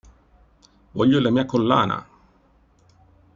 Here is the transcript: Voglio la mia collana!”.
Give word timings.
Voglio 0.93 1.19
la 1.19 1.29
mia 1.29 1.45
collana!”. 1.45 2.07